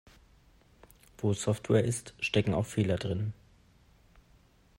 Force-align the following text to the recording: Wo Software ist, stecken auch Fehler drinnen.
Wo 1.19 1.33
Software 1.33 1.83
ist, 1.83 2.15
stecken 2.19 2.55
auch 2.55 2.65
Fehler 2.65 2.95
drinnen. 2.97 3.33